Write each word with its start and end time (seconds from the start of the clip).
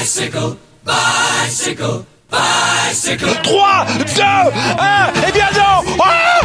Bicycle, 0.00 0.56
bicycle, 0.82 2.04
bicycle. 2.30 3.28
3, 3.42 3.86
2, 3.98 4.04
1, 4.22 5.12
et 5.28 5.32
bien 5.32 5.48
non 5.54 5.82
ah 6.02 6.40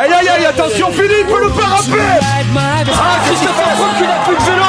Aïe 0.00 0.10
aïe 0.10 0.28
aïe, 0.30 0.46
attention 0.46 0.90
Philippe, 0.92 1.28
le 1.28 1.50
pas 1.50 1.66
rappeler 1.66 2.00
Ah, 2.56 2.84
Christopher 3.26 3.70
Froome 3.76 3.94
qui 3.98 4.04
n'a 4.04 4.16
plus 4.24 4.34
de 4.34 4.40
vélo 4.40 4.64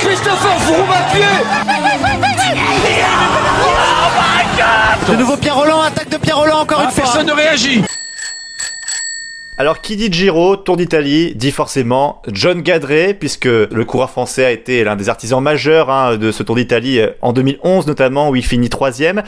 Christopher 0.00 0.58
Froome 0.60 0.90
à 0.90 1.00
pied 1.14 1.24
De 5.08 5.14
nouveau 5.16 5.36
Pierre 5.38 5.56
Roland, 5.56 5.80
attaque 5.80 6.10
de 6.10 6.18
Pierre 6.18 6.36
Roland 6.36 6.60
encore 6.60 6.82
une 6.82 6.90
fois. 6.90 7.04
Personne 7.04 7.26
ne 7.26 7.32
réagit 7.32 7.82
Alors, 9.58 9.80
qui 9.80 9.96
dit 9.96 10.12
Giro, 10.12 10.56
Tour 10.56 10.76
d'Italie, 10.76 11.34
dit 11.34 11.50
forcément 11.50 12.20
John 12.30 12.60
Gadret, 12.60 13.14
puisque 13.14 13.46
le 13.46 13.84
coureur 13.86 14.10
français 14.10 14.44
a 14.44 14.50
été 14.50 14.84
l'un 14.84 14.96
des 14.96 15.08
artisans 15.08 15.42
majeurs 15.42 15.88
hein, 15.88 16.18
de 16.18 16.30
ce 16.30 16.42
Tour 16.42 16.56
d'Italie 16.56 17.00
euh, 17.00 17.12
en 17.22 17.32
2011 17.32 17.86
notamment, 17.86 18.28
où 18.28 18.36
il 18.36 18.44
finit 18.44 18.68
troisième. 18.68 19.22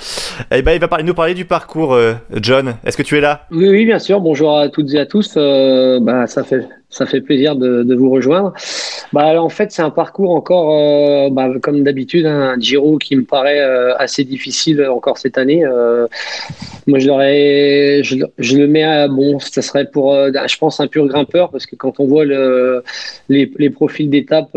Et 0.51 0.61
ben, 0.61 0.73
il 0.73 0.81
va 0.81 1.03
nous 1.03 1.15
parler 1.15 1.33
du 1.33 1.47
parcours, 1.47 1.95
euh, 1.95 2.13
John. 2.43 2.75
Est-ce 2.85 2.99
que 2.99 3.03
tu 3.03 3.17
es 3.17 3.23
là? 3.23 3.47
Oui, 3.51 3.71
oui, 3.71 3.87
bien 3.87 3.99
sûr. 3.99 4.21
Bonjour 4.21 4.59
à 4.59 4.69
toutes 4.69 4.93
et 4.93 4.99
à 4.99 5.07
tous. 5.07 5.33
Euh, 5.39 5.99
bah, 5.99 6.27
ça 6.27 6.45
fait 6.45 6.69
ça 6.91 7.05
fait 7.07 7.21
plaisir 7.21 7.55
de, 7.55 7.95
vous 7.95 8.11
rejoindre. 8.11 8.55
Bah, 9.13 9.41
en 9.43 9.49
fait, 9.49 9.73
c'est 9.73 9.83
un 9.83 9.91
parcours 9.91 10.31
encore, 10.31 10.75
euh, 10.75 11.29
bah, 11.31 11.49
comme 11.63 11.83
d'habitude, 11.83 12.27
hein, 12.27 12.55
un 12.57 12.61
Giro 12.61 12.99
qui 12.99 13.17
me 13.17 13.25
paraît 13.25 13.61
euh, 13.61 13.95
assez 13.97 14.25
difficile 14.25 14.87
encore 14.87 15.19
cette 15.19 15.39
année. 15.39 15.65
Euh, 15.65 16.07
moi, 16.87 16.99
je, 16.99 17.09
je, 18.39 18.57
le 18.57 18.67
mets 18.67 18.85
à, 18.85 19.09
bon, 19.09 19.39
ça 19.39 19.61
serait 19.61 19.91
pour, 19.91 20.15
je 20.15 20.59
pense, 20.59 20.81
un 20.81 20.87
pur 20.87 21.07
grimpeur, 21.07 21.51
parce 21.51 21.67
que 21.67 21.77
quand 21.77 22.01
on 22.01 22.07
voit 22.07 22.25
le, 22.25 22.83
les, 23.29 23.71
profils 23.71 24.09
d'étape, 24.09 24.57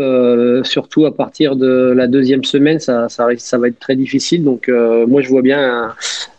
surtout 0.64 1.04
à 1.04 1.14
partir 1.14 1.56
de 1.56 1.92
la 1.94 2.06
deuxième 2.06 2.44
semaine, 2.44 2.78
ça, 2.78 3.08
ça, 3.08 3.26
va 3.58 3.68
être 3.68 3.78
très 3.78 3.96
difficile. 3.96 4.42
Donc, 4.44 4.68
moi, 4.68 5.20
je 5.20 5.28
vois 5.28 5.42
bien 5.42 5.94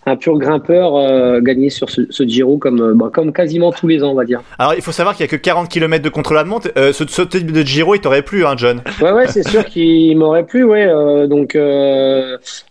un 0.06 0.16
pur 0.16 0.38
grimpeur 0.38 0.96
euh, 0.96 1.40
gagner 1.40 1.70
sur 1.70 1.90
ce, 1.90 2.02
ce 2.10 2.24
Giro 2.24 2.58
comme, 2.58 2.82
euh, 2.82 2.94
bah, 2.94 3.10
comme 3.14 3.32
quasiment 3.32 3.72
tous 3.72 3.88
les 3.88 4.04
ans, 4.04 4.12
on 4.12 4.16
va 4.16 4.26
dire. 4.26 4.42
Alors, 4.60 4.74
il 4.76 4.82
faut 4.82 4.92
savoir 4.92 5.16
qu'il 5.16 5.26
y 5.26 5.30
a 5.30 5.32
que 5.32 5.36
40 5.36 5.70
km 5.70 6.04
de 6.04 6.10
contre-la-montre. 6.10 6.70
Euh, 6.78 6.92
ce, 6.92 7.06
ce, 7.08 7.22
type 7.22 7.52
de 7.52 7.62
Giro, 7.62 7.96
il 7.96 8.02
t'aurait 8.02 8.22
plu, 8.22 8.46
hein, 8.46 8.56
John 8.58 8.82
Ouais, 9.02 9.12
ouais, 9.12 9.28
c'est 9.28 9.48
sûr 9.48 9.66
qu'il 9.66 10.18
m'aurait 10.18 10.46
plu, 10.46 10.64
ouais. 10.64 10.86
Euh, 10.88 11.28
donc, 11.28 11.58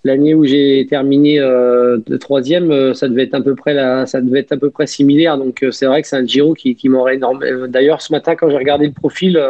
l'année 0.05 0.35
où 0.35 0.45
j'ai 0.45 0.87
terminé 0.89 1.39
de 1.39 2.17
troisième, 2.17 2.95
ça 2.95 3.09
devait 3.09 3.25
être 3.25 3.35
à 3.35 3.41
peu 3.41 3.55
près 3.55 3.75
la, 3.75 4.07
ça 4.07 4.21
devait 4.21 4.41
être 4.41 4.53
à 4.53 4.57
peu 4.57 4.71
près 4.71 4.87
similaire. 4.87 5.39
Donc, 5.39 5.65
c'est 5.71 5.87
vrai 5.87 6.03
que 6.03 6.09
c'est 6.09 6.17
un 6.17 6.27
Giro 6.27 6.55
qui, 6.55 6.75
qui 6.75 6.89
m'aurait 6.89 7.15
énormément. 7.15 7.67
D'ailleurs, 7.69 8.03
ce 8.03 8.13
matin, 8.13 8.35
quand 8.35 8.51
j'ai 8.51 8.57
regardé 8.57 8.87
le 8.87 8.93
profil, 8.93 9.43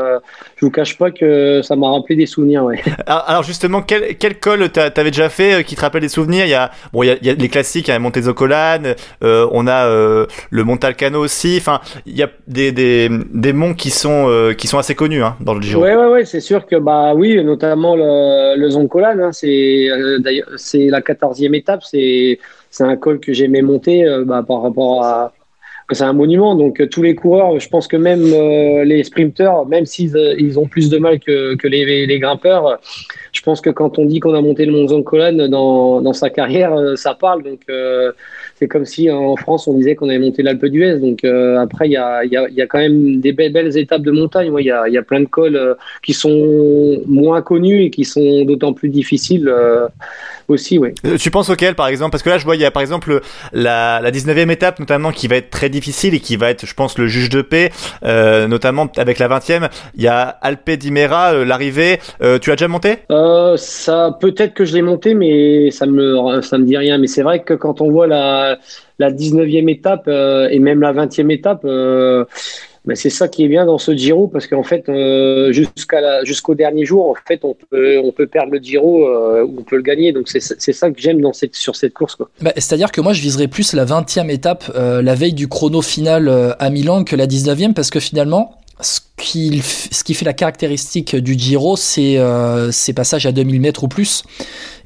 je 0.56 0.64
vous 0.64 0.70
cache 0.70 0.96
pas 0.96 1.10
que 1.10 1.60
ça 1.62 1.76
m'a 1.76 1.90
rappelé 1.90 2.16
des 2.16 2.26
souvenirs, 2.26 2.64
ouais. 2.64 2.80
Alors, 3.06 3.42
justement, 3.42 3.82
quel, 3.82 4.16
quel 4.16 4.38
col 4.38 4.68
t'avais 4.70 5.10
déjà 5.10 5.28
fait 5.28 5.64
qui 5.64 5.74
te 5.74 5.80
rappelle 5.80 6.02
des 6.02 6.08
souvenirs? 6.08 6.44
Il 6.44 6.50
y 6.50 6.54
a, 6.54 6.70
bon, 6.92 7.02
il 7.02 7.06
y 7.06 7.10
a, 7.10 7.16
il 7.20 7.26
y 7.26 7.30
a 7.30 7.34
les 7.34 7.48
classiques 7.48 7.71
classique, 7.72 7.88
il 7.88 7.90
y 7.90 7.94
a 7.94 7.98
Montezoccolane, 7.98 8.94
euh, 9.24 9.48
on 9.52 9.66
a 9.66 9.86
euh, 9.86 10.26
le 10.50 10.64
Montalcano 10.64 11.20
aussi. 11.20 11.56
Enfin, 11.58 11.80
il 12.06 12.16
y 12.16 12.22
a 12.22 12.28
des, 12.46 12.72
des, 12.72 13.08
des 13.32 13.52
monts 13.52 13.74
qui 13.74 13.90
sont 13.90 14.26
euh, 14.28 14.52
qui 14.52 14.66
sont 14.66 14.78
assez 14.78 14.94
connus 14.94 15.22
hein, 15.22 15.36
dans 15.40 15.54
le 15.54 15.62
Giro. 15.62 15.82
Ouais, 15.82 15.96
ouais, 15.96 16.06
ouais, 16.06 16.24
c'est 16.24 16.40
sûr 16.40 16.66
que 16.66 16.76
bah 16.76 17.14
oui, 17.14 17.42
notamment 17.42 17.96
le, 17.96 18.56
le 18.58 18.70
Zoncolan, 18.70 19.18
hein, 19.20 19.32
c'est 19.32 19.88
euh, 19.90 20.18
d'ailleurs 20.18 20.48
c'est 20.56 20.88
la 20.88 21.00
quatorzième 21.00 21.54
étape, 21.54 21.82
c'est 21.84 22.38
un 22.80 22.96
col 22.96 23.20
que 23.20 23.32
j'aimais 23.32 23.62
monter 23.62 24.04
bah, 24.26 24.42
par 24.46 24.62
rapport 24.62 25.04
à 25.04 25.32
c'est 25.94 26.04
un 26.04 26.12
monument. 26.12 26.54
Donc 26.54 26.82
tous 26.90 27.02
les 27.02 27.14
coureurs, 27.14 27.58
je 27.58 27.68
pense 27.68 27.86
que 27.86 27.96
même 27.96 28.22
euh, 28.24 28.84
les 28.84 29.04
sprinteurs, 29.04 29.66
même 29.66 29.86
s'ils 29.86 30.16
ils 30.38 30.58
ont 30.58 30.66
plus 30.66 30.88
de 30.88 30.98
mal 30.98 31.18
que, 31.18 31.56
les, 31.66 32.18
grimpeurs, 32.18 32.78
je 33.32 33.40
pense 33.42 33.60
que 33.60 33.70
quand 33.70 33.98
on 33.98 34.04
dit 34.04 34.20
qu'on 34.20 34.34
a 34.34 34.40
monté 34.40 34.66
le 34.66 34.72
Mont 34.72 34.88
Zoncolan 34.88 35.48
dans, 35.48 36.00
dans 36.00 36.12
sa 36.12 36.30
carrière, 36.30 36.74
ça 36.96 37.14
parle. 37.14 37.42
Donc 37.42 37.60
euh, 37.68 38.12
c'est 38.56 38.68
comme 38.68 38.84
si 38.84 39.10
en 39.10 39.36
France 39.36 39.66
on 39.66 39.74
disait 39.74 39.94
qu'on 39.94 40.08
avait 40.08 40.18
monté 40.18 40.42
l'Alpe 40.42 40.66
d'Huez. 40.66 40.98
Donc 40.98 41.24
euh, 41.24 41.58
après 41.58 41.88
il 41.88 41.92
y 41.92 41.96
a, 41.96 42.66
quand 42.66 42.78
même 42.78 43.20
des 43.20 43.32
belles, 43.32 43.76
étapes 43.76 44.02
de 44.02 44.10
montagne. 44.10 44.52
Il 44.58 44.64
y, 44.64 44.70
a, 44.70 45.02
plein 45.02 45.20
de 45.20 45.26
cols 45.26 45.76
qui 46.02 46.12
sont 46.12 47.02
moins 47.06 47.42
connus 47.42 47.84
et 47.84 47.90
qui 47.90 48.04
sont 48.04 48.44
d'autant 48.44 48.72
plus 48.72 48.88
difficiles 48.88 49.52
aussi. 50.48 50.78
Tu 51.18 51.30
penses 51.30 51.50
auquel 51.50 51.74
par 51.74 51.88
exemple? 51.88 52.12
Parce 52.12 52.22
que 52.22 52.30
là 52.30 52.38
je 52.38 52.44
vois 52.44 52.56
il 52.56 52.62
y 52.62 52.64
a 52.64 52.70
par 52.70 52.82
exemple 52.82 53.20
la 53.52 54.10
19e 54.10 54.50
étape 54.50 54.78
notamment 54.78 55.10
qui 55.10 55.26
va 55.28 55.36
être 55.36 55.50
très 55.50 55.68
difficile 55.68 55.81
et 55.82 56.20
qui 56.20 56.36
va 56.36 56.50
être, 56.50 56.66
je 56.66 56.74
pense, 56.74 56.98
le 56.98 57.06
juge 57.06 57.28
de 57.28 57.42
paix, 57.42 57.70
euh, 58.04 58.46
notamment 58.46 58.88
avec 58.96 59.18
la 59.18 59.28
20e. 59.28 59.68
Il 59.96 60.02
y 60.02 60.08
a 60.08 60.22
Alpe 60.22 60.70
d'Imera, 60.72 61.32
euh, 61.32 61.44
l'arrivée. 61.44 61.98
Euh, 62.22 62.38
tu 62.38 62.50
as 62.50 62.56
déjà 62.56 62.68
monté? 62.68 62.98
Ça, 63.56 64.16
peut-être 64.20 64.54
que 64.54 64.64
je 64.64 64.74
l'ai 64.74 64.82
monté, 64.82 65.14
mais 65.14 65.70
ça 65.70 65.86
me, 65.86 66.40
ça 66.42 66.58
me 66.58 66.64
dit 66.64 66.76
rien. 66.76 66.98
Mais 66.98 67.06
c'est 67.06 67.22
vrai 67.22 67.42
que 67.42 67.54
quand 67.54 67.80
on 67.80 67.90
voit 67.90 68.06
la, 68.06 68.58
la 68.98 69.10
19e 69.10 69.70
étape 69.70 70.08
et 70.08 70.58
même 70.58 70.80
la 70.80 70.92
20e 70.92 71.30
étape, 71.30 71.66
ben 72.84 72.96
c'est 72.96 73.10
ça 73.10 73.28
qui 73.28 73.44
est 73.44 73.48
bien 73.48 73.64
dans 73.64 73.78
ce 73.78 73.92
Giro 73.92 74.26
parce 74.26 74.46
qu'en 74.48 74.64
fait 74.64 74.88
euh, 74.88 75.52
jusqu'à 75.52 76.24
jusqu'au 76.24 76.54
dernier 76.54 76.84
jour 76.84 77.10
en 77.10 77.14
fait 77.26 77.44
on 77.44 77.54
peut 77.54 77.98
on 78.02 78.10
peut 78.10 78.26
perdre 78.26 78.52
le 78.52 78.58
Giro 78.58 79.06
euh, 79.06 79.44
ou 79.44 79.60
on 79.60 79.62
peut 79.62 79.76
le 79.76 79.82
gagner 79.82 80.12
donc 80.12 80.28
c'est 80.28 80.40
ça 80.40 80.90
que 80.90 81.00
j'aime 81.00 81.20
dans 81.20 81.32
cette 81.32 81.54
sur 81.54 81.76
cette 81.76 81.94
course 81.94 82.16
quoi. 82.16 82.28
Bah, 82.40 82.52
c'est-à-dire 82.56 82.90
que 82.90 83.00
moi 83.00 83.12
je 83.12 83.22
viserais 83.22 83.46
plus 83.46 83.72
la 83.72 83.84
20e 83.84 84.30
étape 84.30 84.64
euh, 84.74 85.00
la 85.00 85.14
veille 85.14 85.34
du 85.34 85.48
chrono 85.48 85.80
final 85.80 86.28
à 86.58 86.70
Milan 86.70 87.04
que 87.04 87.14
la 87.14 87.26
19e 87.26 87.72
parce 87.72 87.90
que 87.90 88.00
finalement 88.00 88.56
ce 88.80 89.00
qui, 89.22 89.62
ce 89.62 90.02
qui 90.02 90.14
fait 90.14 90.24
la 90.24 90.32
caractéristique 90.32 91.14
du 91.14 91.38
Giro, 91.38 91.76
c'est 91.76 92.18
euh, 92.18 92.72
ces 92.72 92.92
passages 92.92 93.24
à 93.24 93.32
2000 93.32 93.60
mètres 93.60 93.84
ou 93.84 93.88
plus. 93.88 94.24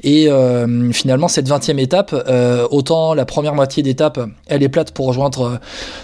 Et 0.03 0.29
euh, 0.29 0.93
finalement, 0.93 1.27
cette 1.27 1.49
20e 1.49 1.79
étape, 1.79 2.15
euh, 2.29 2.69
autant 2.71 3.15
la 3.15 3.25
première 3.25 3.55
moitié 3.55 3.83
d'étape, 3.83 4.21
elle 4.47 4.63
est 4.63 4.69
plate 4.69 4.93
pour 4.93 5.07
rejoindre, 5.07 5.59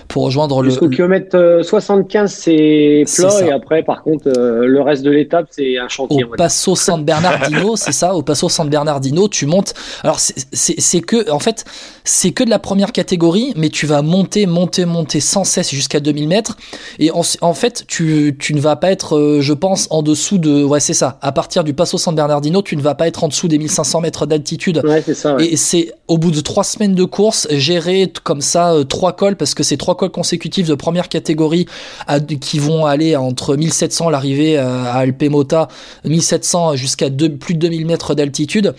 pour 0.09 0.25
rejoindre 0.25 0.65
Jusqu'au 0.65 0.87
le. 0.87 0.97
kilomètre 0.97 1.61
75, 1.63 2.33
c'est 2.33 3.05
plat, 3.15 3.47
et 3.47 3.53
après, 3.53 3.83
par 3.83 4.03
contre, 4.03 4.31
le 4.31 4.81
reste 4.81 5.03
de 5.03 5.11
l'étape, 5.11 5.47
c'est 5.51 5.77
un 5.77 5.89
chantier. 5.89 6.25
Au 6.25 6.29
Passo 6.29 6.75
San 6.75 7.05
Bernardino, 7.05 7.77
c'est 7.77 7.93
ça, 7.93 8.15
au 8.15 8.23
Passo 8.23 8.49
San 8.49 8.69
Bernardino, 8.69 9.29
tu 9.29 9.45
montes. 9.45 9.75
Alors, 10.03 10.19
c'est 10.19 11.01
que, 11.03 11.31
en 11.31 11.39
fait, 11.39 11.67
c'est 12.05 12.33
que 12.33 12.45
de 12.45 12.51
la 12.51 12.59
première 12.59 12.93
catégorie, 12.93 13.53
mais 13.57 13.69
tu 13.69 13.85
vas 13.85 14.01
monter, 14.01 14.47
monter, 14.47 14.87
monter 14.87 15.21
sans 15.21 15.45
cesse 15.45 15.71
jusqu'à 15.71 16.01
2000 16.01 16.29
mètres. 16.29 16.57
Et 16.99 17.11
en, 17.11 17.21
en 17.43 17.55
fait, 17.55 17.85
tu, 17.87 18.22
tu 18.31 18.55
ne 18.55 18.61
vas 18.61 18.77
pas 18.77 18.91
être, 18.91 19.17
euh, 19.17 19.41
je 19.41 19.53
pense, 19.53 19.87
en 19.91 20.03
dessous 20.03 20.39
de. 20.39 20.65
Ouais, 20.65 20.81
c'est 20.81 20.95
ça. 20.95 21.19
À 21.23 21.33
partir 21.33 21.65
du 21.65 21.75
Passo 21.75 21.99
San 21.99 22.15
Bernardino, 22.15 22.63
tu 22.63 22.77
ne 22.77 22.83
vas 22.83 22.95
pas 22.95 23.09
être 23.09 23.25
en 23.25 23.29
dessous 23.29 23.49
des 23.49 23.59
1500 23.59 24.01
mètres 24.01 24.27
d'altitude. 24.27 24.81
Ouais, 24.85 25.03
c'est 25.05 25.15
ça. 25.15 25.37
Ouais. 25.37 25.47
Et 25.47 25.57
c'est 25.57 25.93
au 26.09 26.19
bout 26.19 26.31
de 26.31 26.41
trois 26.41 26.65
semaines 26.65 26.95
de 26.95 27.05
course, 27.05 27.47
gérer 27.51 28.13
comme 28.23 28.41
ça 28.41 28.73
euh, 28.73 28.85
trois 28.85 29.13
cols, 29.15 29.37
parce 29.37 29.55
que 29.55 29.63
c'est 29.63 29.77
trois 29.77 29.97
cols 29.97 30.11
consécutifs 30.11 30.67
de 30.67 30.75
première 30.75 31.09
catégorie 31.09 31.67
à, 32.07 32.21
qui 32.21 32.59
vont 32.59 32.87
aller 32.87 33.17
entre 33.17 33.57
1700 33.57 34.11
l'arrivée 34.11 34.59
euh, 34.59 34.85
à 34.85 34.99
Alpemota, 34.99 35.69
1700 36.05 36.77
jusqu'à 36.77 37.09
plus 37.11 37.55
de 37.55 37.61
2000 37.61 37.87
mètres 37.87 38.15
d'altitude. 38.15 38.75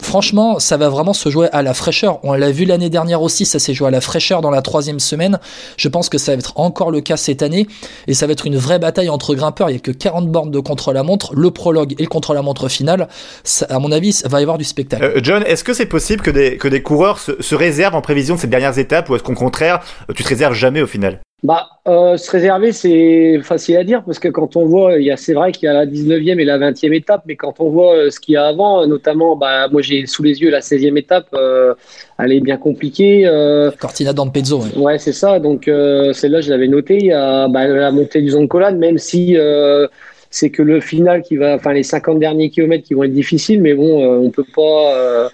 Franchement, 0.00 0.58
ça 0.58 0.76
va 0.76 0.88
vraiment 0.88 1.12
se 1.12 1.28
jouer 1.28 1.48
à 1.52 1.62
la 1.62 1.74
fraîcheur. 1.74 2.20
On 2.22 2.34
l'a 2.34 2.50
vu 2.50 2.64
l'année 2.64 2.90
dernière 2.90 3.22
aussi, 3.22 3.44
ça 3.44 3.58
s'est 3.58 3.74
joué 3.74 3.88
à 3.88 3.90
la 3.90 4.00
fraîcheur 4.00 4.40
dans 4.40 4.50
la 4.50 4.62
troisième 4.62 5.00
semaine. 5.00 5.38
Je 5.76 5.88
pense 5.88 6.08
que 6.08 6.18
ça 6.18 6.32
va 6.32 6.38
être 6.38 6.54
encore 6.56 6.90
le 6.90 7.00
cas 7.00 7.16
cette 7.16 7.42
année. 7.42 7.66
Et 8.06 8.14
ça 8.14 8.23
va 8.26 8.32
être 8.32 8.46
une 8.46 8.56
vraie 8.56 8.78
bataille 8.78 9.08
entre 9.08 9.34
grimpeurs. 9.34 9.70
Il 9.70 9.72
n'y 9.72 9.78
a 9.78 9.80
que 9.80 9.90
40 9.90 10.28
bornes 10.28 10.50
de 10.50 10.60
contre-la-montre, 10.60 11.34
le 11.34 11.50
prologue 11.50 11.94
et 11.98 12.02
le 12.02 12.08
contre-la-montre 12.08 12.68
final. 12.68 13.08
Ça, 13.42 13.66
à 13.68 13.78
mon 13.78 13.92
avis, 13.92 14.12
ça 14.12 14.28
va 14.28 14.40
y 14.40 14.42
avoir 14.42 14.58
du 14.58 14.64
spectacle. 14.64 15.04
Euh, 15.04 15.20
John, 15.22 15.42
est-ce 15.46 15.64
que 15.64 15.74
c'est 15.74 15.86
possible 15.86 16.22
que 16.22 16.30
des, 16.30 16.56
que 16.56 16.68
des 16.68 16.82
coureurs 16.82 17.18
se, 17.18 17.40
se 17.40 17.54
réservent 17.54 17.94
en 17.94 18.02
prévision 18.02 18.34
de 18.34 18.40
ces 18.40 18.46
dernières 18.46 18.78
étapes 18.78 19.08
ou 19.10 19.16
est-ce 19.16 19.22
qu'au 19.22 19.34
contraire, 19.34 19.80
tu 20.14 20.22
te 20.22 20.28
réserves 20.28 20.54
jamais 20.54 20.82
au 20.82 20.86
final? 20.86 21.20
Bah, 21.42 21.68
euh, 21.86 22.16
se 22.16 22.30
réserver, 22.30 22.72
c'est 22.72 23.38
facile 23.42 23.76
à 23.76 23.84
dire 23.84 24.02
parce 24.02 24.18
que 24.18 24.28
quand 24.28 24.56
on 24.56 24.64
voit, 24.64 24.96
il 24.96 25.04
y 25.04 25.10
a, 25.10 25.18
c'est 25.18 25.34
vrai 25.34 25.52
qu'il 25.52 25.66
y 25.66 25.68
a 25.68 25.74
la 25.74 25.84
19e 25.84 26.40
et 26.40 26.44
la 26.46 26.58
20e 26.58 26.94
étape, 26.94 27.24
mais 27.26 27.36
quand 27.36 27.60
on 27.60 27.68
voit 27.68 28.10
ce 28.10 28.18
qu'il 28.18 28.32
y 28.32 28.36
a 28.38 28.46
avant, 28.46 28.86
notamment, 28.86 29.36
bah, 29.36 29.68
moi 29.68 29.82
j'ai 29.82 30.06
sous 30.06 30.22
les 30.22 30.40
yeux 30.40 30.50
la 30.50 30.60
16e 30.60 30.96
étape, 30.96 31.26
euh, 31.34 31.74
elle 32.18 32.32
est 32.32 32.40
bien 32.40 32.56
compliquée. 32.56 33.26
Euh... 33.26 33.70
Cortina 33.78 34.14
d'Ampezzo. 34.14 34.60
Ouais, 34.60 34.78
ouais 34.78 34.98
c'est 34.98 35.12
ça. 35.12 35.38
Donc 35.38 35.68
euh, 35.68 36.14
celle-là, 36.14 36.40
je 36.40 36.48
l'avais 36.48 36.68
noté. 36.68 36.96
Il 36.96 37.06
y 37.06 37.12
a 37.12 37.46
bah, 37.48 37.66
la 37.66 37.90
montée 37.90 38.22
du 38.22 38.30
Zoncolan, 38.30 38.76
même 38.76 38.96
si 38.96 39.36
euh, 39.36 39.86
c'est 40.30 40.48
que 40.48 40.62
le 40.62 40.80
final 40.80 41.20
qui 41.20 41.36
va, 41.36 41.56
enfin 41.56 41.74
les 41.74 41.82
50 41.82 42.20
derniers 42.20 42.48
kilomètres 42.48 42.84
qui 42.84 42.94
vont 42.94 43.04
être 43.04 43.12
difficiles, 43.12 43.60
mais 43.60 43.74
bon, 43.74 44.02
euh, 44.02 44.16
on 44.16 44.30
peut 44.30 44.46
pas, 44.54 45.28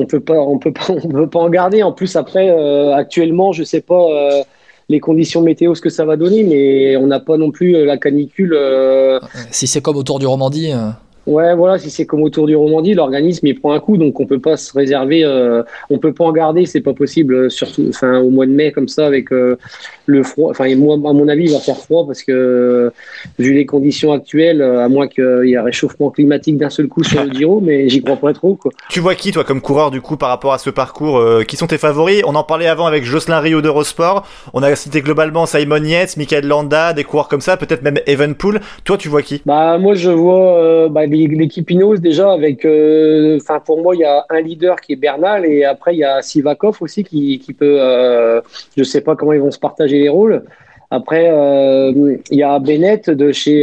on 0.00 0.04
peut 0.04 0.20
pas, 0.20 0.40
on 0.40 0.58
peut 0.58 0.72
pas, 0.72 0.86
on 0.88 1.08
peut 1.08 1.30
pas 1.30 1.38
en 1.38 1.48
garder. 1.48 1.84
En 1.84 1.92
plus 1.92 2.16
après, 2.16 2.48
actuellement, 2.92 3.52
je 3.52 3.62
sais 3.62 3.82
pas 3.82 4.04
les 4.88 5.00
conditions 5.00 5.42
météo, 5.42 5.74
ce 5.74 5.80
que 5.80 5.90
ça 5.90 6.04
va 6.04 6.16
donner, 6.16 6.44
mais 6.44 6.96
on 6.96 7.06
n'a 7.06 7.20
pas 7.20 7.36
non 7.36 7.50
plus 7.50 7.84
la 7.84 7.98
canicule. 7.98 8.54
Euh... 8.54 9.20
Si 9.50 9.66
c'est 9.66 9.80
comme 9.80 9.96
autour 9.96 10.18
du 10.18 10.26
Romandie. 10.26 10.72
Euh... 11.28 11.32
Ouais, 11.32 11.54
voilà, 11.54 11.78
si 11.78 11.90
c'est 11.90 12.06
comme 12.06 12.22
autour 12.22 12.46
du 12.46 12.56
Romandie, 12.56 12.94
l'organisme 12.94 13.46
il 13.46 13.58
prend 13.58 13.72
un 13.72 13.80
coup, 13.80 13.96
donc 13.96 14.18
on 14.20 14.26
peut 14.26 14.40
pas 14.40 14.56
se 14.56 14.72
réserver, 14.72 15.24
euh, 15.24 15.62
on 15.90 15.98
peut 15.98 16.12
pas 16.12 16.24
en 16.24 16.32
garder, 16.32 16.66
c'est 16.66 16.80
pas 16.80 16.94
possible, 16.94 17.34
euh, 17.34 17.48
surtout, 17.48 17.86
enfin 17.88 18.18
au 18.18 18.30
mois 18.30 18.46
de 18.46 18.52
mai 18.52 18.72
comme 18.72 18.88
ça 18.88 19.06
avec 19.06 19.32
euh, 19.32 19.56
le 20.06 20.22
froid. 20.22 20.50
Enfin, 20.50 20.74
moi, 20.76 20.94
à 20.94 21.12
mon 21.12 21.28
avis, 21.28 21.44
il 21.44 21.52
va 21.52 21.60
faire 21.60 21.76
froid 21.76 22.06
parce 22.06 22.22
que 22.22 22.90
vu 23.38 23.52
les 23.54 23.66
conditions 23.66 24.12
actuelles, 24.12 24.62
à 24.62 24.88
moins 24.88 25.06
qu'il 25.06 25.42
y 25.44 25.52
ait 25.52 25.56
un 25.56 25.62
réchauffement 25.62 26.10
climatique 26.10 26.56
d'un 26.56 26.70
seul 26.70 26.88
coup 26.88 27.04
sur 27.04 27.22
le 27.24 27.32
Giro, 27.32 27.60
mais 27.60 27.88
j'y 27.88 28.02
crois 28.02 28.16
pas 28.16 28.32
trop. 28.32 28.54
Quoi. 28.54 28.72
Tu 28.88 29.00
vois 29.00 29.14
qui, 29.14 29.32
toi, 29.32 29.44
comme 29.44 29.60
coureur 29.60 29.90
du 29.90 30.00
coup 30.00 30.16
par 30.16 30.30
rapport 30.30 30.52
à 30.52 30.58
ce 30.58 30.70
parcours 30.70 31.22
Qui 31.46 31.56
sont 31.56 31.66
tes 31.66 31.78
favoris? 31.78 32.22
On 32.26 32.34
en 32.34 32.42
parlait 32.42 32.66
avant 32.66 32.86
avec 32.86 33.04
Jocelyn 33.04 33.40
Rio 33.40 33.60
d'Eurosport. 33.60 34.26
On 34.54 34.62
a 34.62 34.74
cité 34.74 35.02
globalement 35.02 35.46
Simon 35.46 35.84
Yates, 35.84 36.16
Michael 36.16 36.46
Landa, 36.46 36.92
des 36.92 37.04
coureurs 37.04 37.28
comme 37.28 37.40
ça, 37.40 37.56
peut-être 37.56 37.82
même 37.82 37.98
Evenpool. 38.06 38.60
Toi, 38.84 38.96
tu 38.96 39.08
vois 39.08 39.22
qui? 39.22 39.42
Bah 39.44 39.78
moi, 39.78 39.94
je 39.94 40.10
vois 40.10 40.88
bah, 40.88 41.06
l'équipe 41.26 41.70
Ineos 41.70 41.98
déjà 41.98 42.32
avec, 42.32 42.64
euh, 42.64 43.38
pour 43.64 43.82
moi 43.82 43.94
il 43.94 44.00
y 44.00 44.04
a 44.04 44.24
un 44.30 44.40
leader 44.40 44.80
qui 44.80 44.92
est 44.92 44.96
Bernal 44.96 45.44
et 45.44 45.64
après 45.64 45.94
il 45.94 45.98
y 45.98 46.04
a 46.04 46.22
Sivakov 46.22 46.78
aussi 46.80 47.04
qui, 47.04 47.38
qui 47.38 47.52
peut, 47.52 47.78
euh, 47.80 48.40
je 48.76 48.82
sais 48.84 49.00
pas 49.00 49.16
comment 49.16 49.32
ils 49.32 49.40
vont 49.40 49.50
se 49.50 49.58
partager 49.58 49.98
les 49.98 50.08
rôles. 50.08 50.44
Après 50.90 51.28
euh, 51.30 52.16
il 52.30 52.38
y 52.38 52.42
a 52.42 52.58
Bennett 52.58 53.10
de 53.10 53.32
chez 53.32 53.62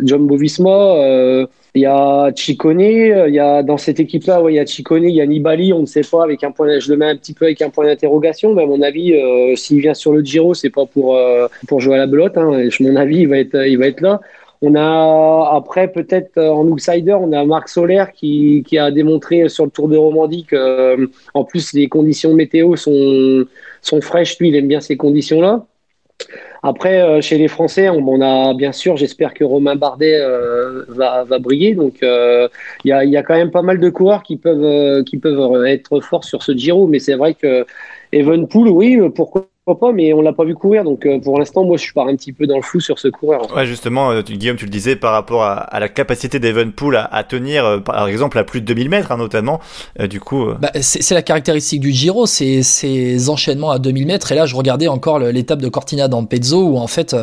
John 0.00 0.26
Bovisma. 0.26 1.46
Il 1.76 1.82
y 1.82 1.86
a 1.86 2.30
Chicone, 2.36 2.80
il 2.82 3.34
y 3.34 3.40
a 3.40 3.64
dans 3.64 3.78
cette 3.78 3.98
équipe-là, 3.98 4.40
ouais, 4.40 4.52
il 4.52 4.56
y 4.56 4.60
a 4.60 4.64
Chicone, 4.64 5.02
il 5.02 5.16
y 5.16 5.20
a 5.20 5.26
Nibali, 5.26 5.72
on 5.72 5.80
ne 5.80 5.86
sait 5.86 6.02
pas 6.08 6.22
avec 6.22 6.44
un 6.44 6.52
point, 6.52 6.78
je 6.78 6.88
le 6.88 6.96
mets 6.96 7.06
un 7.06 7.16
petit 7.16 7.34
peu 7.34 7.46
avec 7.46 7.60
un 7.62 7.70
point 7.70 7.86
d'interrogation, 7.86 8.54
mais 8.54 8.62
à 8.62 8.66
mon 8.66 8.80
avis, 8.80 9.12
s'il 9.56 9.80
vient 9.80 9.92
sur 9.92 10.12
le 10.12 10.24
Giro, 10.24 10.54
c'est 10.54 10.70
pas 10.70 10.86
pour 10.86 11.18
pour 11.66 11.80
jouer 11.80 11.96
à 11.96 11.98
la 11.98 12.06
belote. 12.06 12.38
Hein. 12.38 12.68
mon 12.78 12.94
avis, 12.94 13.22
il 13.22 13.28
va 13.28 13.38
être 13.38 13.66
il 13.66 13.76
va 13.76 13.88
être 13.88 14.02
là. 14.02 14.20
On 14.62 14.74
a 14.74 15.56
après 15.56 15.88
peut-être 15.88 16.38
euh, 16.38 16.50
en 16.50 16.66
outsider, 16.68 17.12
on 17.14 17.32
a 17.32 17.44
Marc 17.44 17.68
Solaire 17.68 18.12
qui, 18.12 18.64
a 18.78 18.90
démontré 18.90 19.48
sur 19.48 19.64
le 19.64 19.70
Tour 19.70 19.88
de 19.88 19.96
Romandie 19.96 20.44
que 20.44 20.56
euh, 20.56 21.06
en 21.34 21.44
plus 21.44 21.72
les 21.72 21.88
conditions 21.88 22.34
météo 22.34 22.76
sont 22.76 23.44
sont 23.82 24.00
fraîches. 24.00 24.38
Lui, 24.38 24.48
il 24.48 24.56
aime 24.56 24.68
bien 24.68 24.80
ces 24.80 24.96
conditions-là. 24.96 25.66
Après, 26.62 27.02
euh, 27.02 27.20
chez 27.20 27.36
les 27.36 27.48
Français, 27.48 27.90
on, 27.90 28.20
a 28.22 28.54
bien 28.54 28.72
sûr, 28.72 28.96
j'espère 28.96 29.34
que 29.34 29.44
Romain 29.44 29.76
Bardet 29.76 30.18
va, 30.88 31.26
briller. 31.38 31.74
Donc, 31.74 31.98
il 32.00 32.48
y, 32.84 32.92
a, 32.92 33.22
quand 33.22 33.34
même 33.34 33.50
pas 33.50 33.62
mal 33.62 33.78
de 33.78 33.90
coureurs 33.90 34.22
qui 34.22 34.36
peuvent, 34.38 35.04
qui 35.04 35.18
peuvent 35.18 35.66
être 35.66 36.00
forts 36.00 36.24
sur 36.24 36.42
ce 36.42 36.52
Giro. 36.52 36.86
Mais 36.86 37.00
c'est 37.00 37.16
vrai 37.16 37.34
que 37.34 37.66
Evenpool, 38.12 38.68
oui, 38.68 38.98
pourquoi 39.14 39.46
pas, 39.72 39.92
mais 39.92 40.12
on 40.12 40.20
l'a 40.20 40.34
pas 40.34 40.44
vu 40.44 40.54
courir. 40.54 40.84
Donc 40.84 41.06
euh, 41.06 41.18
pour 41.18 41.38
l'instant, 41.38 41.64
moi, 41.64 41.78
je 41.78 41.82
suis 41.82 41.94
pas 41.94 42.02
un 42.02 42.14
petit 42.16 42.34
peu 42.34 42.46
dans 42.46 42.56
le 42.56 42.62
flou 42.62 42.80
sur 42.80 42.98
ce 42.98 43.08
coureur. 43.08 43.50
Ouais, 43.56 43.64
justement, 43.64 44.10
euh, 44.10 44.20
Guillaume, 44.20 44.58
tu 44.58 44.66
le 44.66 44.70
disais 44.70 44.96
par 44.96 45.12
rapport 45.12 45.42
à, 45.42 45.80
la 45.80 45.88
capacité 45.88 46.38
d'Evenpool 46.38 46.96
à, 46.96 47.04
à 47.04 47.24
tenir, 47.24 47.64
euh, 47.64 47.78
par 47.78 48.06
exemple, 48.06 48.38
à 48.38 48.44
plus 48.44 48.60
de 48.60 48.66
2000 48.66 48.90
mètres, 48.90 49.12
hein, 49.12 49.16
notamment. 49.16 49.60
du 49.98 50.20
coup, 50.20 50.48
bah, 50.60 50.70
c'est 50.80 51.14
la 51.14 51.22
caractéristique 51.22 51.80
du 51.80 51.92
Giro, 51.92 52.26
c'est 52.26 52.62
ces 52.62 53.30
enchaînements 53.30 53.70
à 53.70 53.78
2000 53.78 54.06
mètres. 54.06 54.32
Et 54.32 54.34
là, 54.34 54.44
je 54.44 54.54
regardais 54.54 54.88
encore 54.88 55.18
l'étape 55.18 55.62
de 55.62 55.68
Cortina 55.68 56.08
d'Ampezzo 56.08 56.62
où 56.62 56.76
en 56.76 56.86
fait, 56.86 57.16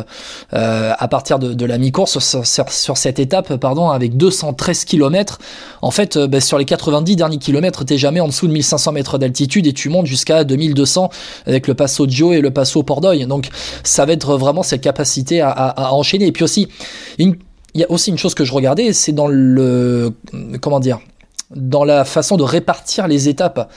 à 0.50 1.08
partir 1.08 1.38
de, 1.38 1.66
la 1.66 1.78
mi-course 1.78 2.18
sur, 2.44 2.96
cette 2.96 3.18
étape, 3.18 3.56
pardon, 3.56 3.90
avec 3.90 4.16
213 4.16 4.84
km, 4.84 5.38
en 5.82 5.90
fait, 5.90 6.18
bah, 6.18 6.40
sur 6.40 6.58
les 6.58 6.64
90 6.64 7.14
derniers 7.14 7.38
kilomètres, 7.38 7.84
t'es 7.84 7.98
jamais 7.98 8.20
en 8.20 8.28
dessous 8.28 8.48
de 8.48 8.52
1500 8.52 8.92
mètres 8.92 9.18
d'altitude 9.18 9.66
et 9.66 9.72
tu 9.72 9.88
montes 9.90 10.06
jusqu'à 10.06 10.44
2200 10.44 11.10
avec 11.46 11.68
le 11.68 11.74
Passo 11.74 12.08
Gio 12.08 12.31
et 12.32 12.40
le 12.40 12.50
Passo 12.50 12.82
Pordoy. 12.82 13.26
Donc 13.26 13.48
ça 13.84 14.04
va 14.04 14.12
être 14.12 14.36
vraiment 14.36 14.62
cette 14.62 14.80
capacité 14.80 15.40
à, 15.40 15.92
enchaîner. 15.92 16.26
Et 16.26 16.32
puis 16.32 16.44
aussi, 16.44 16.68
il 17.18 17.36
y 17.74 17.84
a 17.84 17.90
aussi 17.90 18.10
une 18.10 18.18
chose 18.18 18.34
que 18.34 18.44
je 18.44 18.52
regardais, 18.52 18.92
c'est 18.92 19.12
dans 19.12 19.28
le 19.28 20.14
comment 20.60 20.80
dire, 20.80 21.00
dans 21.54 21.84
la 21.84 22.04
façon 22.04 22.36
de 22.36 22.42
répartir 22.42 23.08
les 23.08 23.28
étapes. 23.28 23.70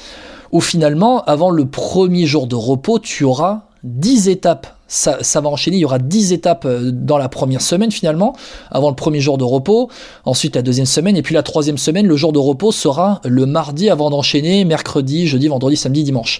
Où 0.51 0.61
finalement, 0.61 1.23
avant 1.23 1.49
le 1.49 1.65
premier 1.65 2.25
jour 2.27 2.47
de 2.47 2.55
repos, 2.55 2.99
tu 2.99 3.25
auras 3.25 3.63
10 3.83 4.29
étapes. 4.29 4.67
Ça, 4.87 5.17
ça, 5.21 5.41
va 5.41 5.49
enchaîner, 5.49 5.77
il 5.77 5.81
y 5.81 5.85
aura 5.85 5.99
10 5.99 6.31
étapes 6.31 6.65
euh, 6.65 6.91
dans 6.91 7.17
la 7.17 7.27
première 7.27 7.61
semaine 7.61 7.91
finalement, 7.91 8.35
avant 8.69 8.89
le 8.89 8.95
premier 8.95 9.19
jour 9.19 9.39
de 9.39 9.43
repos, 9.43 9.89
ensuite 10.25 10.55
la 10.55 10.61
deuxième 10.61 10.85
semaine, 10.85 11.17
et 11.17 11.23
puis 11.23 11.33
la 11.33 11.41
troisième 11.41 11.79
semaine, 11.79 12.05
le 12.05 12.15
jour 12.15 12.31
de 12.31 12.37
repos 12.37 12.71
sera 12.71 13.19
le 13.25 13.47
mardi 13.47 13.89
avant 13.89 14.11
d'enchaîner, 14.11 14.63
mercredi, 14.63 15.25
jeudi, 15.25 15.47
vendredi, 15.47 15.75
samedi, 15.75 16.03
dimanche 16.03 16.39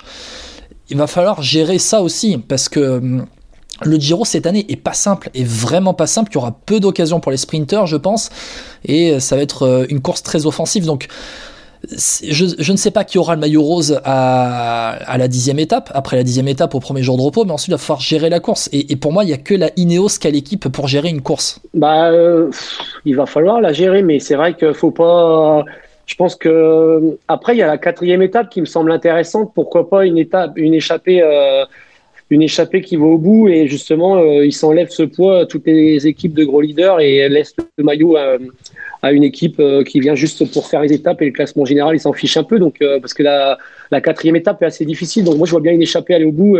il 0.89 0.97
va 0.97 1.07
falloir 1.07 1.41
gérer 1.41 1.79
ça 1.79 2.01
aussi 2.01 2.37
parce 2.37 2.69
que 2.69 2.97
hum, 2.97 3.25
le 3.83 3.97
Giro 3.97 4.23
cette 4.25 4.45
année 4.45 4.65
est 4.69 4.75
pas 4.77 4.93
simple, 4.93 5.29
est 5.33 5.45
vraiment 5.45 5.93
pas 5.93 6.07
simple. 6.07 6.31
Il 6.31 6.35
y 6.35 6.37
aura 6.37 6.55
peu 6.65 6.79
d'occasions 6.79 7.19
pour 7.19 7.31
les 7.31 7.37
sprinteurs, 7.37 7.87
je 7.87 7.97
pense, 7.97 8.29
et 8.85 9.19
ça 9.19 9.35
va 9.35 9.41
être 9.41 9.63
euh, 9.63 9.85
une 9.89 10.01
course 10.01 10.23
très 10.23 10.45
offensive. 10.45 10.85
Donc, 10.85 11.07
je, 11.91 12.71
ne 12.71 12.77
sais 12.77 12.91
pas 12.91 13.03
qui 13.03 13.17
aura 13.17 13.35
le 13.35 13.41
maillot 13.41 13.61
rose 13.61 13.99
à, 14.05 15.17
la 15.17 15.27
dixième 15.27 15.59
étape, 15.59 15.91
après 15.93 16.17
la 16.17 16.23
dixième 16.23 16.47
étape 16.47 16.73
au 16.75 16.79
premier 16.79 17.03
jour 17.03 17.17
de 17.17 17.21
repos, 17.21 17.45
mais 17.45 17.51
ensuite 17.51 17.69
il 17.69 17.71
va 17.71 17.77
falloir 17.77 18.01
gérer 18.01 18.29
la 18.29 18.39
course. 18.39 18.69
Et, 18.71 18.95
pour 18.95 19.11
moi, 19.11 19.23
il 19.23 19.27
n'y 19.27 19.33
a 19.33 19.37
que 19.37 19.53
la 19.53 19.69
Ineos 19.75 20.17
qui 20.19 20.27
a 20.27 20.31
l'équipe 20.31 20.67
pour 20.69 20.87
gérer 20.87 21.09
une 21.09 21.21
course. 21.21 21.59
Bah, 21.73 22.09
euh, 22.09 22.49
il 23.05 23.15
va 23.15 23.25
falloir 23.25 23.61
la 23.61 23.73
gérer, 23.73 24.01
mais 24.01 24.19
c'est 24.19 24.35
vrai 24.35 24.55
qu'il 24.55 24.73
faut 24.73 24.91
pas 24.91 25.63
je 26.05 26.15
pense 26.15 26.35
que 26.35 27.17
après 27.27 27.55
il 27.55 27.59
y 27.59 27.61
a 27.61 27.67
la 27.67 27.77
quatrième 27.77 28.21
étape 28.21 28.49
qui 28.49 28.61
me 28.61 28.65
semble 28.65 28.91
intéressante. 28.91 29.51
Pourquoi 29.55 29.89
pas 29.89 30.05
une 30.05 30.17
étape, 30.17 30.53
une 30.55 30.73
échappée, 30.73 31.21
euh, 31.21 31.65
une 32.29 32.43
échappée 32.43 32.81
qui 32.81 32.95
va 32.95 33.05
au 33.05 33.17
bout 33.17 33.47
et 33.47 33.67
justement 33.67 34.17
euh, 34.17 34.45
il 34.45 34.53
s'enlève 34.53 34.89
ce 34.89 35.03
poids 35.03 35.39
à 35.39 35.45
toutes 35.45 35.65
les 35.65 36.05
équipes 36.05 36.33
de 36.33 36.43
gros 36.43 36.61
leaders 36.61 36.99
et 36.99 37.27
laisse 37.29 37.55
le 37.77 37.83
maillot 37.83 38.17
à, 38.17 39.11
une 39.11 39.23
équipe 39.23 39.59
euh, 39.59 39.83
qui 39.83 39.99
vient 39.99 40.15
juste 40.15 40.51
pour 40.51 40.67
faire 40.67 40.81
les 40.81 40.91
étapes 40.91 41.21
et 41.21 41.25
le 41.25 41.31
classement 41.31 41.65
général 41.65 41.95
il 41.95 41.99
s'en 41.99 42.13
fiche 42.13 42.37
un 42.37 42.43
peu. 42.43 42.59
Donc 42.59 42.79
parce 43.01 43.13
que 43.13 43.23
la, 43.23 43.57
la, 43.91 44.01
quatrième 44.01 44.35
étape 44.35 44.61
est 44.61 44.65
assez 44.65 44.85
difficile. 44.85 45.23
Donc 45.23 45.37
moi 45.37 45.47
je 45.47 45.51
vois 45.51 45.61
bien 45.61 45.71
une 45.71 45.81
échappée 45.81 46.13
aller 46.13 46.25
au 46.25 46.31
bout. 46.31 46.57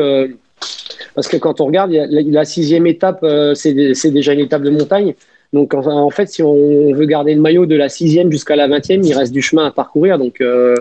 parce 1.14 1.28
que 1.28 1.38
quand 1.38 1.62
on 1.62 1.66
regarde, 1.66 1.92
la, 1.92 2.08
la 2.10 2.46
sixième 2.46 2.88
étape, 2.88 3.26
c'est 3.54 3.74
déjà 3.74 4.34
une 4.34 4.42
étape 4.42 4.64
de 4.64 4.72
montagne. 4.72 5.14
Donc 5.56 5.74
en, 5.74 6.10
fait, 6.10 6.28
si 6.28 6.44
on 6.44 6.92
veut 6.94 7.06
garder 7.06 7.34
le 7.34 7.40
maillot 7.40 7.66
de 7.66 7.78
la 7.78 7.88
sixième 7.88 8.30
jusqu'à 8.30 8.58
la 8.58 8.68
vingtième, 8.68 9.02
il 9.04 9.14
reste 9.14 9.32
du 9.32 9.42
chemin 9.42 9.66
à 9.66 9.72
parcourir. 9.72 10.18
Donc 10.18 10.42
euh, 10.42 10.76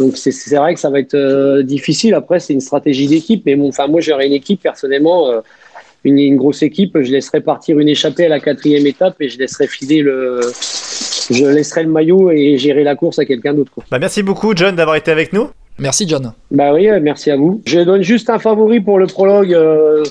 donc 0.00 0.16
c'est 0.16 0.56
vrai 0.56 0.74
que 0.74 0.80
ça 0.80 0.90
va 0.90 0.98
être 0.98 1.14
euh, 1.14 1.62
difficile. 1.62 2.14
Après, 2.14 2.40
c'est 2.40 2.52
une 2.52 2.60
stratégie 2.60 3.06
d'équipe, 3.06 3.44
mais 3.46 3.54
bon, 3.54 3.68
enfin 3.68 3.86
moi 3.86 4.00
j'aurais 4.00 4.26
une 4.26 4.32
équipe 4.32 4.60
personnellement. 4.62 5.30
Euh, 5.30 5.40
une, 6.02 6.18
une, 6.18 6.36
grosse 6.38 6.62
équipe, 6.62 6.98
je 7.00 7.12
laisserai 7.12 7.40
partir 7.40 7.78
une 7.78 7.88
échappée 7.88 8.24
à 8.24 8.30
la 8.30 8.40
quatrième 8.40 8.86
étape 8.86 9.16
et 9.20 9.28
je 9.28 9.38
laisserai 9.38 9.66
filer 9.66 10.00
le, 10.00 10.40
je 11.30 11.44
laisserai 11.44 11.82
le 11.82 11.90
maillot 11.90 12.30
et 12.30 12.56
gérer 12.56 12.82
la 12.84 12.96
course 12.96 13.18
à 13.18 13.26
quelqu'un 13.26 13.52
d'autre. 13.52 13.72
Bah 13.90 13.98
merci 14.00 14.22
beaucoup 14.22 14.56
John 14.56 14.74
d'avoir 14.74 14.96
été 14.96 15.10
avec 15.10 15.34
nous. 15.34 15.50
Merci 15.78 16.08
John. 16.08 16.32
Bah 16.50 16.72
oui, 16.72 16.88
merci 17.02 17.30
à 17.30 17.36
vous. 17.36 17.62
Je 17.66 17.80
donne 17.80 18.02
juste 18.02 18.30
un 18.30 18.38
favori 18.38 18.80
pour 18.80 18.98
le 18.98 19.06
prologue. 19.06 19.54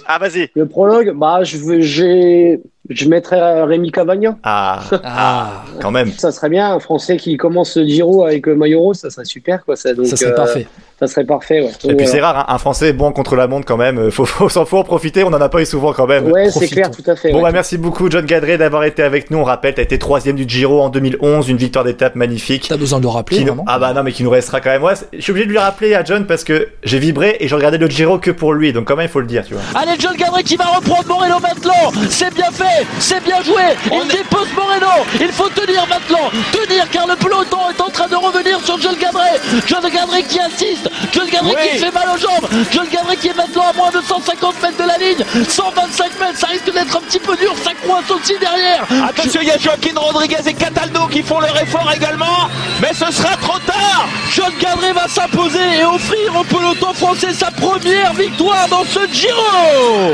ah 0.05 0.19
vas-y. 0.19 0.49
Le 0.53 0.67
prologue, 0.67 1.11
bah 1.15 1.43
je 1.43 1.57
veux, 1.57 1.81
j'ai 1.81 2.59
je 2.89 3.07
mettrais 3.07 3.63
Rémi 3.63 3.91
Cavagna. 3.91 4.37
Ah, 4.43 4.81
ah, 5.03 5.63
quand 5.79 5.91
même. 5.91 6.11
Ça 6.17 6.31
serait 6.31 6.49
bien, 6.49 6.73
un 6.73 6.79
Français 6.79 7.17
qui 7.17 7.37
commence 7.37 7.77
le 7.77 7.85
Giro 7.85 8.25
avec 8.25 8.47
maillot 8.47 8.81
rose, 8.81 8.97
ça 8.97 9.09
serait 9.09 9.25
super. 9.25 9.63
Quoi. 9.63 9.75
Ça, 9.75 9.93
donc, 9.93 10.07
ça 10.07 10.15
serait 10.15 10.31
euh, 10.31 10.35
parfait. 10.35 10.67
Ça 10.99 11.07
serait 11.07 11.23
parfait, 11.23 11.61
ouais. 11.61 11.71
Et 11.89 11.95
puis 11.95 12.07
c'est 12.07 12.19
rare, 12.19 12.39
hein, 12.39 12.53
un 12.53 12.57
Français 12.57 12.91
bon 12.91 13.13
contre 13.13 13.37
la 13.37 13.47
montre 13.47 13.65
quand 13.65 13.77
même. 13.77 14.11
Faut, 14.11 14.25
faut, 14.25 14.49
faut, 14.49 14.77
en 14.77 14.83
profiter, 14.83 15.23
on 15.23 15.27
en 15.27 15.39
a 15.39 15.47
pas 15.47 15.61
eu 15.61 15.65
souvent 15.65 15.93
quand 15.93 16.07
même. 16.07 16.29
Ouais, 16.29 16.49
c'est 16.49 16.67
clair, 16.67 16.91
tout 16.91 17.09
à 17.09 17.15
fait. 17.15 17.31
Bon, 17.31 17.41
bah 17.41 17.51
merci 17.53 17.77
beaucoup, 17.77 18.09
John 18.09 18.25
Gadré, 18.25 18.57
d'avoir 18.57 18.83
été 18.83 19.01
avec 19.01 19.31
nous. 19.31 19.37
On 19.37 19.43
rappelle, 19.45 19.75
t'as 19.75 19.83
été 19.83 19.97
troisième 19.97 20.35
du 20.35 20.43
Giro 20.47 20.81
en 20.81 20.89
2011, 20.89 21.47
une 21.47 21.57
victoire 21.57 21.85
d'étape 21.85 22.15
magnifique. 22.15 22.65
T'as 22.67 22.75
besoin 22.75 22.99
de 22.99 23.03
le 23.03 23.09
rappeler, 23.09 23.45
vraiment 23.45 23.63
Ah 23.65 23.79
bah 23.79 23.93
non, 23.93 24.03
mais 24.03 24.11
qui 24.11 24.23
nous 24.23 24.29
restera 24.29 24.59
quand 24.59 24.71
même. 24.71 24.81
Moi, 24.81 24.95
je 25.13 25.21
suis 25.21 25.31
obligé 25.31 25.45
de 25.45 25.51
lui 25.51 25.59
rappeler 25.59 25.93
à 25.93 26.03
John 26.03 26.25
parce 26.25 26.43
que 26.43 26.67
j'ai 26.83 26.99
vibré 26.99 27.37
et 27.39 27.47
j'ai 27.47 27.55
regardé 27.55 27.77
le 27.77 27.87
Giro 27.87 28.17
que 28.17 28.31
pour 28.31 28.53
lui. 28.53 28.73
Donc 28.73 28.85
quand 28.85 28.97
même, 28.97 29.05
il 29.05 29.11
faut 29.11 29.21
le 29.21 29.27
dire, 29.27 29.45
tu 29.45 29.53
vois. 29.53 29.63
Allez, 29.75 29.97
John 29.99 30.17
Gadré 30.17 30.43
qui 30.43 30.57
va 30.57 30.65
reprendre 30.65 31.07
Moreno 31.07 31.39
maintenant. 31.39 31.91
C'est 32.09 32.33
bien 32.33 32.51
fait, 32.51 32.78
c'est 32.99 33.23
bien 33.23 33.41
joué. 33.43 33.63
Il 33.91 34.07
dépose 34.07 34.47
Moreno. 34.55 35.05
Il 35.19 35.31
faut 35.31 35.49
tenir 35.49 35.85
maintenant. 35.87 36.29
Tenir 36.51 36.89
car 36.89 37.07
le 37.07 37.15
peloton 37.15 37.69
est 37.69 37.81
en 37.81 37.89
train 37.89 38.07
de 38.07 38.15
revenir 38.15 38.59
sur 38.63 38.79
John 38.79 38.95
Gadré. 38.95 39.39
John 39.67 39.83
Gadré 39.89 40.23
qui 40.23 40.39
insiste. 40.39 40.89
John 41.11 41.27
Gadré 41.29 41.55
qui 41.71 41.77
fait 41.77 41.91
mal 41.91 42.07
aux 42.13 42.17
jambes. 42.17 42.47
John 42.71 42.87
Gadré 42.91 43.17
qui 43.17 43.27
est 43.29 43.37
maintenant 43.37 43.63
à 43.69 43.73
moins 43.73 43.91
de 43.91 44.01
150 44.01 44.61
mètres 44.61 44.77
de 44.77 44.87
la 44.87 44.97
ligne. 44.97 45.45
125 45.47 46.19
mètres, 46.19 46.39
ça 46.39 46.47
risque 46.47 46.71
d'être 46.73 46.95
un 46.95 47.01
petit 47.01 47.19
peu 47.19 47.35
dur. 47.37 47.53
Ça 47.63 47.71
coince 47.85 48.09
aussi 48.11 48.37
derrière. 48.39 48.85
Attention, 49.07 49.41
il 49.41 49.47
y 49.47 49.51
a 49.51 49.57
Joaquin 49.57 49.93
Rodriguez 49.95 50.47
et 50.47 50.53
Cataldo 50.53 51.07
qui 51.07 51.21
font 51.21 51.39
leur 51.39 51.57
effort 51.61 51.91
également. 51.95 52.49
Mais 52.81 52.93
ce 52.93 53.11
sera 53.11 53.35
trop 53.37 53.59
tard. 53.59 54.07
John 54.31 54.53
Gadré 54.59 54.93
va 54.93 55.07
s'imposer 55.07 55.79
et 55.79 55.85
offrir 55.85 56.35
au 56.39 56.43
peloton 56.43 56.93
français 56.93 57.33
sa 57.33 57.51
première 57.51 58.13
victoire 58.13 58.67
dans 58.69 58.85
ce 58.85 58.99
Giro. 59.11 60.13